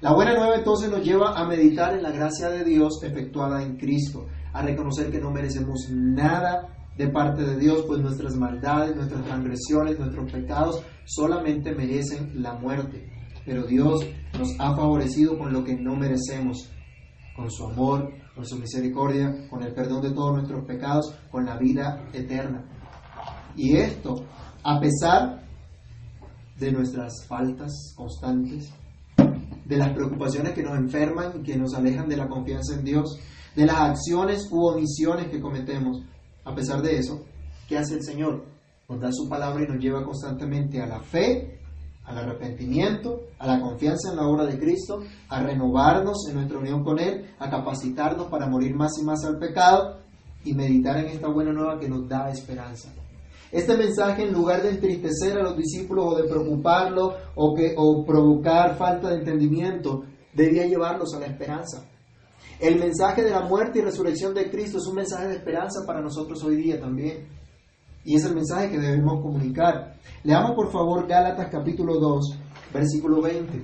[0.00, 3.76] La buena nueva entonces nos lleva a meditar en la gracia de Dios efectuada en
[3.76, 9.24] Cristo, a reconocer que no merecemos nada de parte de Dios, pues nuestras maldades, nuestras
[9.24, 13.10] transgresiones, nuestros pecados solamente merecen la muerte.
[13.44, 14.00] Pero Dios
[14.38, 16.70] nos ha favorecido con lo que no merecemos,
[17.36, 21.56] con su amor, con su misericordia, con el perdón de todos nuestros pecados, con la
[21.58, 22.64] vida eterna.
[23.54, 24.24] Y esto,
[24.64, 25.42] a pesar
[26.58, 28.72] de nuestras faltas constantes,
[29.64, 33.18] de las preocupaciones que nos enferman y que nos alejan de la confianza en Dios,
[33.54, 36.02] de las acciones u omisiones que cometemos.
[36.46, 37.24] A pesar de eso,
[37.68, 38.44] ¿qué hace el Señor?
[38.88, 41.58] Nos da su palabra y nos lleva constantemente a la fe,
[42.04, 46.84] al arrepentimiento, a la confianza en la obra de Cristo, a renovarnos en nuestra unión
[46.84, 49.96] con Él, a capacitarnos para morir más y más al pecado
[50.44, 52.92] y meditar en esta buena nueva que nos da esperanza.
[53.50, 58.04] Este mensaje, en lugar de entristecer a los discípulos o de preocuparlos o, que, o
[58.04, 61.82] provocar falta de entendimiento, debía llevarlos a la esperanza.
[62.58, 66.00] El mensaje de la muerte y resurrección de Cristo es un mensaje de esperanza para
[66.00, 67.28] nosotros hoy día también.
[68.02, 69.94] Y es el mensaje que debemos comunicar.
[70.24, 72.38] Leamos por favor Gálatas capítulo 2,
[72.72, 73.62] versículo 20.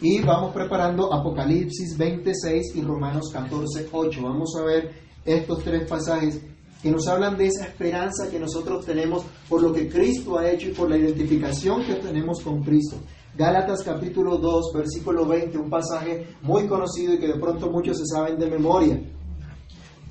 [0.00, 4.22] Y vamos preparando Apocalipsis 26 y Romanos 14, 8.
[4.22, 4.90] Vamos a ver
[5.26, 6.40] estos tres pasajes
[6.82, 10.68] que nos hablan de esa esperanza que nosotros tenemos por lo que Cristo ha hecho
[10.68, 12.96] y por la identificación que tenemos con Cristo.
[13.36, 18.06] Gálatas capítulo 2, versículo 20, un pasaje muy conocido y que de pronto muchos se
[18.06, 19.00] saben de memoria.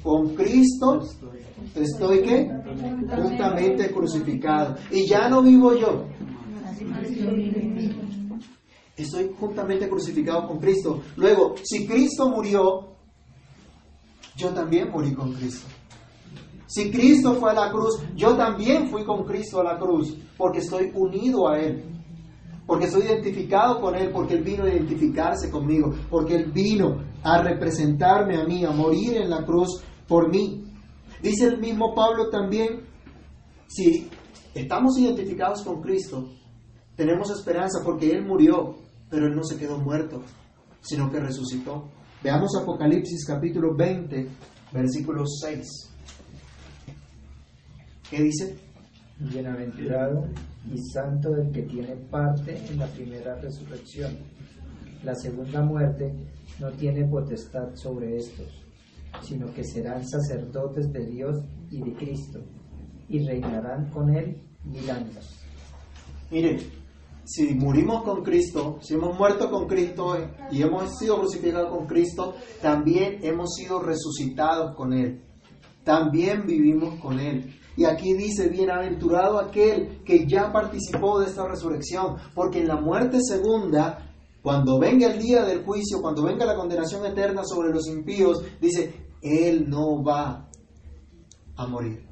[0.02, 1.02] Con Cristo
[1.76, 2.50] estoy que
[3.16, 4.76] juntamente crucificado.
[4.92, 6.06] Y ya no vivo yo.
[8.96, 11.02] Estoy juntamente crucificado con Cristo.
[11.18, 12.90] Luego, si Cristo murió,
[14.38, 15.68] yo también morí con Cristo.
[16.68, 20.60] Si Cristo fue a la cruz, yo también fui con Cristo a la cruz, porque
[20.60, 21.84] estoy unido a Él,
[22.70, 27.42] porque estoy identificado con Él, porque Él vino a identificarse conmigo, porque Él vino a
[27.42, 30.66] representarme a mí, a morir en la cruz por mí.
[31.20, 32.82] Dice el mismo Pablo también,
[33.68, 34.08] si
[34.54, 36.30] estamos identificados con Cristo,
[36.96, 38.76] tenemos esperanza porque Él murió,
[39.10, 40.22] pero Él no se quedó muerto,
[40.82, 41.90] sino que resucitó.
[42.22, 44.28] Veamos Apocalipsis capítulo 20,
[44.72, 45.68] versículo 6.
[48.12, 48.60] ¿Qué dice?
[49.18, 50.28] Bienaventurado
[50.72, 54.18] y santo el que tiene parte en la primera resurrección.
[55.04, 56.14] La segunda muerte
[56.60, 58.48] no tiene potestad sobre estos,
[59.22, 61.38] sino que serán sacerdotes de Dios
[61.72, 62.40] y de Cristo,
[63.08, 65.40] y reinarán con él mil años.
[66.32, 66.60] Miren,
[67.30, 70.18] si murimos con Cristo, si hemos muerto con Cristo
[70.52, 75.22] y hemos sido crucificados con Cristo, también hemos sido resucitados con Él.
[75.84, 77.54] También vivimos con Él.
[77.80, 83.20] Y aquí dice, bienaventurado aquel que ya participó de esta resurrección, porque en la muerte
[83.22, 84.12] segunda,
[84.42, 88.94] cuando venga el día del juicio, cuando venga la condenación eterna sobre los impíos, dice,
[89.22, 90.50] Él no va
[91.56, 92.06] a morir.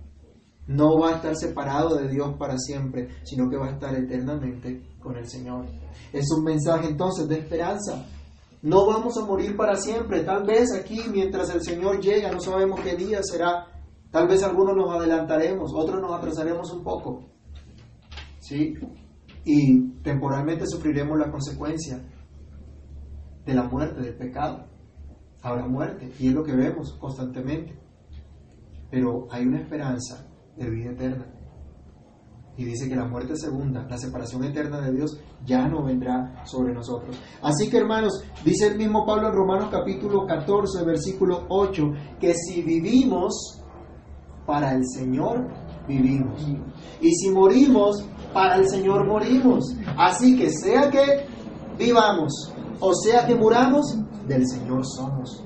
[0.68, 4.96] No va a estar separado de Dios para siempre, sino que va a estar eternamente
[5.02, 5.66] con el Señor.
[6.14, 8.06] Es un mensaje entonces de esperanza.
[8.62, 10.24] No vamos a morir para siempre.
[10.24, 13.77] Tal vez aquí, mientras el Señor llega, no sabemos qué día será,
[14.12, 17.30] Tal vez algunos nos adelantaremos, otros nos atrasaremos un poco.
[18.40, 18.74] ¿Sí?
[19.44, 22.02] Y temporalmente sufriremos la consecuencia
[23.46, 24.66] de la muerte, del pecado.
[25.42, 27.78] Habrá muerte, y es lo que vemos constantemente.
[28.90, 31.26] Pero hay una esperanza de vida eterna.
[32.58, 36.74] Y dice que la muerte segunda, la separación eterna de Dios, ya no vendrá sobre
[36.74, 37.16] nosotros.
[37.42, 41.84] Así que hermanos, dice el mismo Pablo en Romanos capítulo 14, versículo 8,
[42.20, 43.64] que si vivimos,
[44.48, 45.48] para el Señor
[45.88, 46.42] vivimos.
[47.02, 49.76] Y si morimos, para el Señor morimos.
[49.96, 51.28] Así que sea que
[51.78, 55.44] vivamos o sea que muramos, del Señor somos.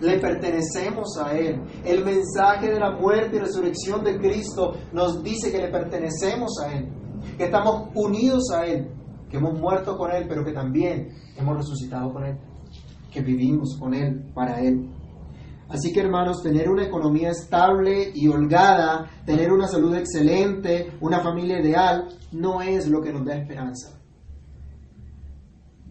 [0.00, 1.60] Le pertenecemos a Él.
[1.84, 6.72] El mensaje de la muerte y resurrección de Cristo nos dice que le pertenecemos a
[6.72, 6.88] Él,
[7.36, 8.90] que estamos unidos a Él,
[9.28, 12.38] que hemos muerto con Él, pero que también hemos resucitado con Él,
[13.12, 14.88] que vivimos con Él, para Él.
[15.70, 21.60] Así que hermanos, tener una economía estable y holgada, tener una salud excelente, una familia
[21.60, 23.96] ideal, no es lo que nos da esperanza.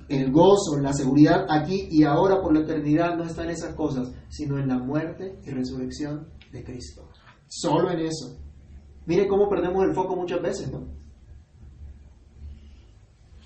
[0.10, 4.12] El gozo, la seguridad aquí y ahora por la eternidad no está en esas cosas,
[4.28, 7.08] sino en la muerte y resurrección de Cristo.
[7.48, 8.38] Solo en eso.
[9.06, 10.88] Mire cómo perdemos el foco muchas veces, ¿no?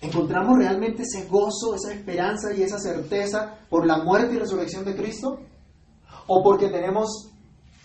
[0.02, 4.96] ¿Encontramos realmente ese gozo, esa esperanza y esa certeza por la muerte y resurrección de
[4.96, 5.39] Cristo?
[6.28, 7.32] ¿O porque tenemos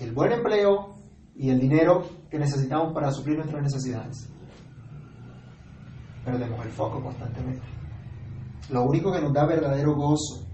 [0.00, 0.94] el buen empleo
[1.34, 4.28] y el dinero que necesitamos para suplir nuestras necesidades?
[6.24, 7.66] Perdemos el foco constantemente.
[8.70, 10.46] Lo único que nos da verdadero gozo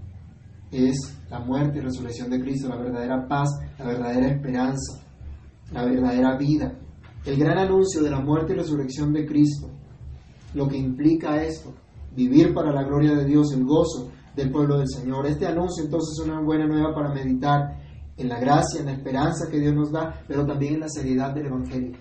[0.71, 5.03] es la muerte y resurrección de Cristo, la verdadera paz, la verdadera esperanza,
[5.71, 6.79] la verdadera vida.
[7.25, 9.69] El gran anuncio de la muerte y resurrección de Cristo,
[10.53, 11.73] lo que implica esto,
[12.15, 15.25] vivir para la gloria de Dios, el gozo del pueblo del Señor.
[15.25, 17.77] Este anuncio entonces es una buena nueva para meditar
[18.17, 21.33] en la gracia, en la esperanza que Dios nos da, pero también en la seriedad
[21.33, 21.97] del Evangelio.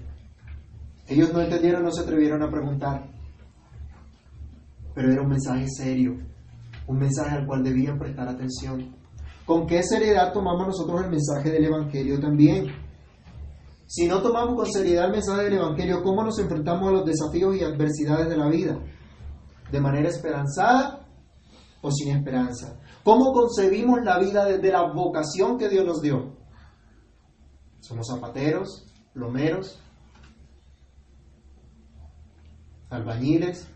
[1.06, 3.06] Ellos no entendieron, no se atrevieron a preguntar,
[4.94, 6.16] pero era un mensaje serio,
[6.86, 8.94] un mensaje al cual debían prestar atención.
[9.44, 12.66] ¿Con qué seriedad tomamos nosotros el mensaje del Evangelio también?
[13.86, 17.54] Si no tomamos con seriedad el mensaje del Evangelio, ¿cómo nos enfrentamos a los desafíos
[17.56, 18.78] y adversidades de la vida?
[19.70, 21.03] ¿De manera esperanzada
[21.84, 22.80] o sin esperanza?
[23.04, 26.34] ¿Cómo concebimos la vida desde la vocación que Dios nos dio?
[27.80, 29.78] ¿Somos zapateros, plomeros,
[32.88, 33.68] albañiles,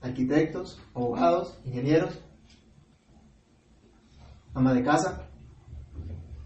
[0.00, 2.18] arquitectos, abogados, ingenieros,
[4.54, 5.28] ama de casa.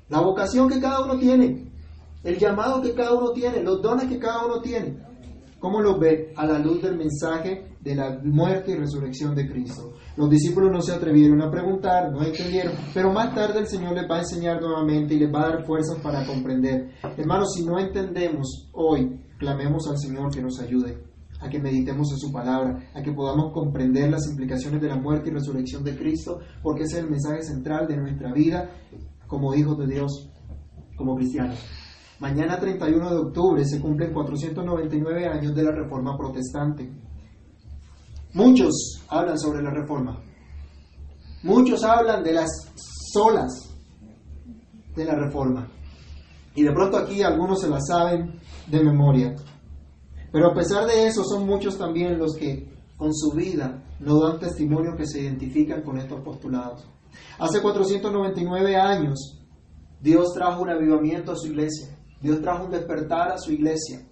[0.08, 1.70] La vocación que cada uno tiene,
[2.24, 4.98] el llamado que cada uno tiene, los dones que cada uno tiene.
[5.60, 6.32] ¿Cómo los ve?
[6.36, 9.92] A la luz del mensaje de la muerte y resurrección de Cristo.
[10.16, 14.10] Los discípulos no se atrevieron a preguntar, no entendieron, pero más tarde el Señor les
[14.10, 16.92] va a enseñar nuevamente y les va a dar fuerzas para comprender.
[17.16, 20.96] Hermanos, si no entendemos hoy, clamemos al Señor que nos ayude
[21.40, 25.28] a que meditemos en su palabra, a que podamos comprender las implicaciones de la muerte
[25.28, 28.70] y resurrección de Cristo, porque ese es el mensaje central de nuestra vida
[29.26, 30.30] como hijos de Dios,
[30.96, 31.58] como cristianos.
[32.20, 36.90] Mañana 31 de octubre se cumplen 499 años de la Reforma Protestante.
[38.34, 40.20] Muchos hablan sobre la Reforma.
[41.44, 42.50] Muchos hablan de las
[43.12, 43.52] solas
[44.96, 45.68] de la Reforma.
[46.56, 49.36] Y de pronto aquí algunos se la saben de memoria.
[50.32, 54.40] Pero a pesar de eso, son muchos también los que con su vida no dan
[54.40, 56.84] testimonio que se identifican con estos postulados.
[57.38, 59.40] Hace 499 años,
[60.00, 61.96] Dios trajo un avivamiento a su iglesia.
[62.20, 64.04] Dios trajo un despertar a su iglesia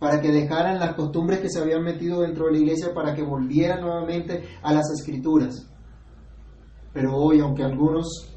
[0.00, 3.22] para que dejaran las costumbres que se habían metido dentro de la iglesia para que
[3.22, 5.70] volvieran nuevamente a las escrituras.
[6.94, 8.34] Pero hoy, aunque algunos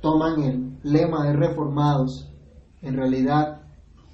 [0.00, 2.32] toman el lema de reformados,
[2.80, 3.60] en realidad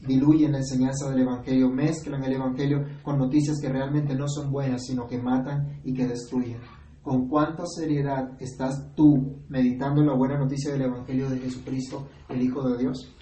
[0.07, 4.87] diluyen la enseñanza del Evangelio, mezclan el Evangelio con noticias que realmente no son buenas,
[4.87, 6.61] sino que matan y que destruyen.
[7.03, 12.69] ¿Con cuánta seriedad estás tú meditando la buena noticia del Evangelio de Jesucristo, el Hijo
[12.69, 13.15] de Dios?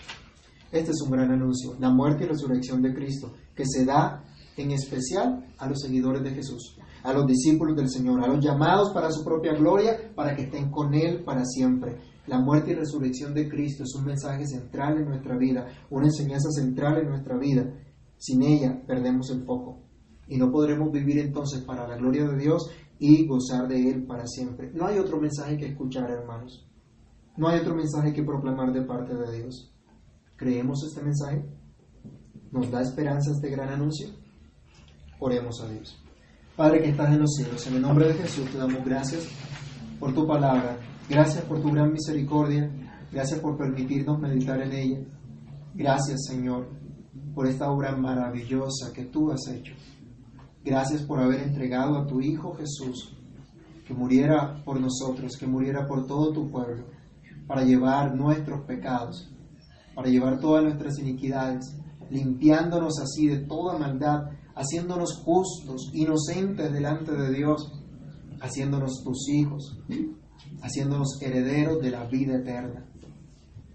[0.71, 4.25] Este es un gran anuncio, la muerte y resurrección de Cristo, que se da
[4.57, 8.93] en especial a los seguidores de Jesús, a los discípulos del Señor, a los llamados
[8.93, 11.99] para su propia gloria, para que estén con Él para siempre.
[12.27, 16.49] La muerte y resurrección de Cristo es un mensaje central en nuestra vida, una enseñanza
[16.51, 17.71] central en nuestra vida.
[18.17, 19.83] Sin ella perdemos el foco
[20.27, 24.27] y no podremos vivir entonces para la gloria de Dios y gozar de Él para
[24.27, 24.71] siempre.
[24.73, 26.67] No hay otro mensaje que escuchar, hermanos.
[27.37, 29.75] No hay otro mensaje que proclamar de parte de Dios.
[30.37, 31.45] ¿Creemos este mensaje?
[32.55, 34.07] ¿Nos da esperanza este gran anuncio?
[35.19, 36.01] Oremos a Dios.
[36.55, 39.27] Padre que estás en los cielos, en el nombre de Jesús te damos gracias
[39.98, 40.79] por tu palabra.
[41.09, 42.71] Gracias por tu gran misericordia.
[43.11, 45.00] Gracias por permitirnos meditar en ella.
[45.75, 46.69] Gracias, Señor,
[47.35, 49.75] por esta obra maravillosa que tú has hecho.
[50.65, 53.17] Gracias por haber entregado a tu Hijo Jesús,
[53.85, 56.85] que muriera por nosotros, que muriera por todo tu pueblo,
[57.48, 59.35] para llevar nuestros pecados
[59.94, 61.77] para llevar todas nuestras iniquidades,
[62.11, 67.73] limpiándonos así de toda maldad, haciéndonos justos, inocentes delante de Dios,
[68.40, 69.79] haciéndonos tus hijos,
[70.63, 72.87] haciéndonos herederos de la vida eterna.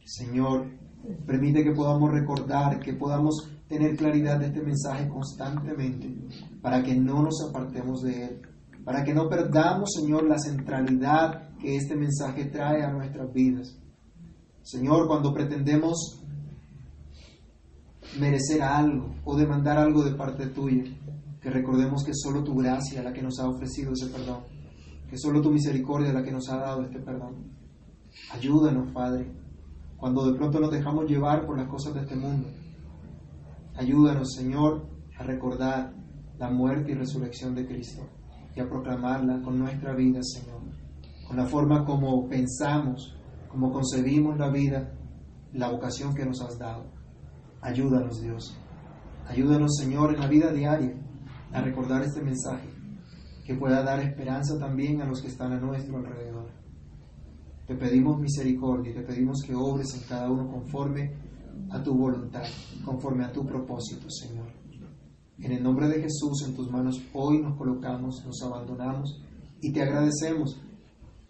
[0.06, 0.80] Señor,
[1.26, 6.14] Permite que podamos recordar, que podamos tener claridad de este mensaje constantemente,
[6.62, 8.42] para que no nos apartemos de él,
[8.84, 13.78] para que no perdamos, Señor, la centralidad que este mensaje trae a nuestras vidas.
[14.62, 16.19] Señor, cuando pretendemos
[18.18, 20.84] merecer algo o demandar algo de parte tuya,
[21.42, 24.44] que recordemos que solo tu gracia es la que nos ha ofrecido ese perdón,
[25.10, 27.52] que solo tu misericordia es la que nos ha dado este perdón.
[28.32, 29.32] Ayúdanos, Padre,
[29.98, 32.48] cuando de pronto nos dejamos llevar por las cosas de este mundo.
[33.76, 34.86] Ayúdanos, Señor,
[35.18, 35.94] a recordar
[36.38, 38.04] la muerte y resurrección de Cristo
[38.56, 40.62] y a proclamarla con nuestra vida, Señor,
[41.28, 43.16] con la forma como pensamos,
[43.48, 44.94] como concebimos la vida,
[45.54, 46.99] la vocación que nos has dado.
[47.62, 48.58] Ayúdanos, Dios.
[49.28, 50.96] Ayúdanos, Señor, en la vida diaria
[51.52, 52.70] a recordar este mensaje,
[53.46, 56.50] que pueda dar esperanza también a los que están a nuestro alrededor.
[57.68, 61.14] Te pedimos misericordia y te pedimos que obres en cada uno conforme
[61.70, 62.46] a tu voluntad,
[62.84, 64.48] conforme a tu propósito, Señor.
[65.38, 69.22] En el nombre de Jesús, en tus manos hoy nos colocamos, nos abandonamos
[69.62, 70.60] y te agradecemos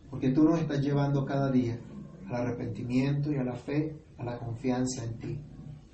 [0.10, 1.80] porque tú nos estás llevando cada día
[2.28, 5.40] al arrepentimiento y a la fe, a la confianza en ti.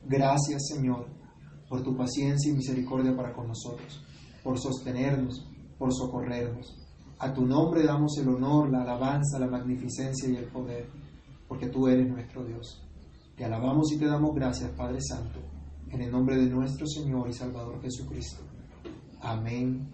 [0.08, 1.08] Gracias, Señor,
[1.68, 4.04] por tu paciencia y misericordia para con nosotros,
[4.44, 5.48] por sostenernos,
[5.78, 6.76] por socorrernos.
[7.20, 10.90] A tu nombre damos el honor, la alabanza, la magnificencia y el poder,
[11.48, 12.82] porque tú eres nuestro Dios.
[13.36, 15.40] Te alabamos y te damos gracias, Padre Santo,
[15.90, 18.44] en el nombre de nuestro Señor y Salvador Jesucristo.
[19.22, 19.90] Amén